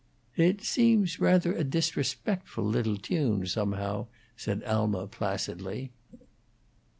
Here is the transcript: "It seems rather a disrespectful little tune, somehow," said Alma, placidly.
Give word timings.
"It 0.35 0.63
seems 0.63 1.19
rather 1.19 1.53
a 1.53 1.63
disrespectful 1.63 2.63
little 2.63 2.97
tune, 2.97 3.45
somehow," 3.45 4.07
said 4.35 4.63
Alma, 4.63 5.05
placidly. 5.05 5.91